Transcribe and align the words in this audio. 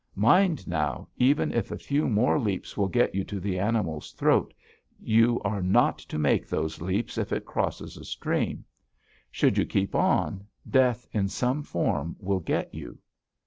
Mind, 0.15 0.67
now, 0.67 1.07
even 1.17 1.51
if 1.51 1.69
a 1.69 1.77
few 1.77 2.09
more 2.09 2.39
leaps 2.39 2.75
will 2.75 2.87
get 2.87 3.13
you 3.13 3.23
to 3.25 3.39
the 3.39 3.59
animal's 3.59 4.13
throat, 4.13 4.51
you 4.99 5.39
are 5.43 5.61
not 5.61 5.99
to 5.99 6.17
make 6.17 6.47
those 6.47 6.81
leaps 6.81 7.19
if 7.19 7.31
it 7.31 7.45
crosses 7.45 7.97
a 7.97 8.03
stream. 8.03 8.65
Should 9.29 9.59
you 9.59 9.65
keep 9.67 9.93
on, 9.93 10.47
death 10.67 11.05
in 11.11 11.27
some 11.29 11.61
form 11.61 12.15
will 12.19 12.39
get 12.39 12.73
you.' 12.73 12.97